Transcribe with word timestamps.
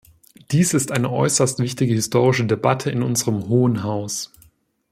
Dies 0.49 0.73
ist 0.73 0.91
eine 0.91 1.11
äußerst 1.11 1.59
wichtige, 1.59 1.93
historische 1.93 2.47
Debatte 2.47 2.89
in 2.89 3.03
unserem 3.03 3.47
Hohen 3.49 3.83
Haus. 3.83 4.33